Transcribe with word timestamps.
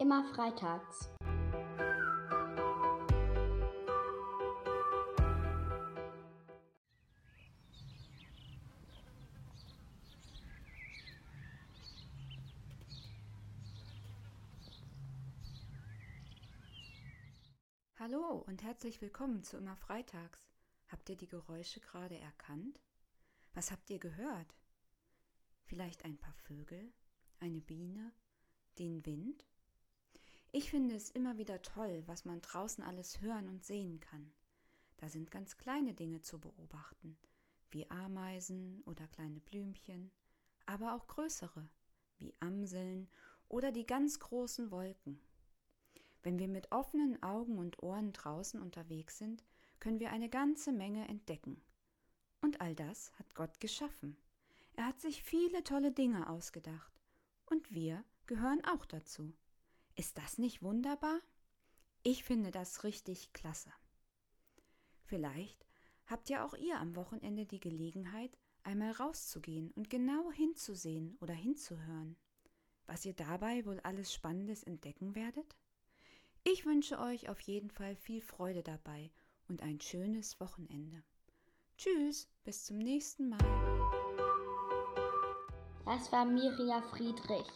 Immer 0.00 0.22
freitags. 0.32 1.10
Hallo 17.98 18.44
und 18.46 18.62
herzlich 18.62 19.00
willkommen 19.00 19.42
zu 19.42 19.56
Immer 19.56 19.74
Freitags. 19.74 20.48
Habt 20.86 21.08
ihr 21.08 21.16
die 21.16 21.26
Geräusche 21.26 21.80
gerade 21.80 22.16
erkannt? 22.16 22.80
Was 23.52 23.72
habt 23.72 23.90
ihr 23.90 23.98
gehört? 23.98 24.54
Vielleicht 25.64 26.04
ein 26.04 26.18
paar 26.18 26.34
Vögel, 26.34 26.92
eine 27.40 27.60
Biene, 27.60 28.12
den 28.78 29.04
Wind? 29.04 29.44
Ich 30.50 30.70
finde 30.70 30.94
es 30.94 31.10
immer 31.10 31.36
wieder 31.36 31.60
toll, 31.60 32.02
was 32.06 32.24
man 32.24 32.40
draußen 32.40 32.82
alles 32.82 33.20
hören 33.20 33.48
und 33.48 33.64
sehen 33.64 34.00
kann. 34.00 34.32
Da 34.96 35.08
sind 35.08 35.30
ganz 35.30 35.58
kleine 35.58 35.92
Dinge 35.92 36.22
zu 36.22 36.40
beobachten, 36.40 37.18
wie 37.70 37.90
Ameisen 37.90 38.82
oder 38.86 39.06
kleine 39.08 39.40
Blümchen, 39.40 40.10
aber 40.64 40.94
auch 40.94 41.06
größere, 41.06 41.68
wie 42.16 42.34
Amseln 42.40 43.08
oder 43.48 43.72
die 43.72 43.86
ganz 43.86 44.20
großen 44.20 44.70
Wolken. 44.70 45.20
Wenn 46.22 46.38
wir 46.38 46.48
mit 46.48 46.72
offenen 46.72 47.22
Augen 47.22 47.58
und 47.58 47.82
Ohren 47.82 48.12
draußen 48.12 48.60
unterwegs 48.60 49.18
sind, 49.18 49.44
können 49.80 50.00
wir 50.00 50.10
eine 50.10 50.30
ganze 50.30 50.72
Menge 50.72 51.06
entdecken. 51.08 51.62
Und 52.40 52.60
all 52.60 52.74
das 52.74 53.12
hat 53.18 53.34
Gott 53.34 53.60
geschaffen. 53.60 54.16
Er 54.74 54.86
hat 54.86 55.00
sich 55.00 55.22
viele 55.22 55.62
tolle 55.62 55.92
Dinge 55.92 56.28
ausgedacht. 56.28 56.92
Und 57.46 57.72
wir 57.72 58.02
gehören 58.26 58.64
auch 58.64 58.84
dazu. 58.84 59.34
Ist 59.98 60.16
das 60.16 60.38
nicht 60.38 60.62
wunderbar? 60.62 61.18
Ich 62.04 62.22
finde 62.22 62.52
das 62.52 62.84
richtig 62.84 63.32
klasse. 63.32 63.72
Vielleicht 65.06 65.66
habt 66.06 66.28
ja 66.28 66.46
auch 66.46 66.54
ihr 66.54 66.78
am 66.78 66.94
Wochenende 66.94 67.46
die 67.46 67.58
Gelegenheit, 67.58 68.38
einmal 68.62 68.92
rauszugehen 68.92 69.72
und 69.72 69.90
genau 69.90 70.30
hinzusehen 70.30 71.18
oder 71.20 71.34
hinzuhören. 71.34 72.16
Was 72.86 73.04
ihr 73.06 73.14
dabei 73.14 73.66
wohl 73.66 73.80
alles 73.80 74.14
Spannendes 74.14 74.62
entdecken 74.62 75.16
werdet? 75.16 75.56
Ich 76.44 76.64
wünsche 76.64 77.00
euch 77.00 77.28
auf 77.28 77.40
jeden 77.40 77.70
Fall 77.72 77.96
viel 77.96 78.20
Freude 78.20 78.62
dabei 78.62 79.10
und 79.48 79.64
ein 79.64 79.80
schönes 79.80 80.38
Wochenende. 80.38 81.02
Tschüss, 81.76 82.28
bis 82.44 82.64
zum 82.66 82.78
nächsten 82.78 83.30
Mal. 83.30 83.38
Das 85.84 86.12
war 86.12 86.24
Miria 86.24 86.82
Friedrich. 86.82 87.48